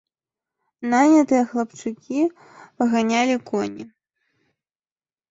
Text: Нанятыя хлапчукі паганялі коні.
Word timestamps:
Нанятыя 0.93 1.41
хлапчукі 1.51 2.21
паганялі 2.81 3.35
коні. 3.51 3.85